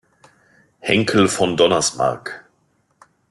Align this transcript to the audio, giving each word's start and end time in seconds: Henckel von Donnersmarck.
Henckel 0.79 1.27
von 1.29 1.55
Donnersmarck. 1.57 2.49